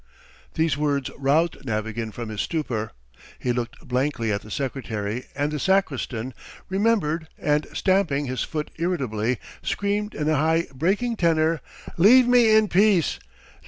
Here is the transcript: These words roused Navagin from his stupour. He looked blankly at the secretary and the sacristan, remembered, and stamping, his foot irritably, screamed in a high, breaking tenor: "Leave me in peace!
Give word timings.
These 0.55 0.77
words 0.77 1.11
roused 1.15 1.63
Navagin 1.63 2.11
from 2.11 2.29
his 2.29 2.41
stupour. 2.41 2.93
He 3.37 3.53
looked 3.53 3.87
blankly 3.87 4.31
at 4.31 4.41
the 4.41 4.49
secretary 4.49 5.27
and 5.35 5.51
the 5.51 5.59
sacristan, 5.59 6.33
remembered, 6.69 7.27
and 7.37 7.67
stamping, 7.73 8.25
his 8.25 8.41
foot 8.41 8.71
irritably, 8.79 9.37
screamed 9.61 10.15
in 10.15 10.27
a 10.27 10.37
high, 10.37 10.65
breaking 10.73 11.17
tenor: 11.17 11.61
"Leave 11.97 12.27
me 12.27 12.55
in 12.55 12.67
peace! 12.67 13.19